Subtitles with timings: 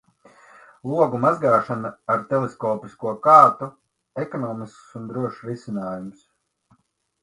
[0.91, 3.71] Logu mazgāšana ar teleskopisko kātu–
[4.27, 6.31] ekonomisks un drošs risinājums.